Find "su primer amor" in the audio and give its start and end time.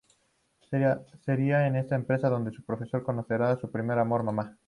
3.59-4.23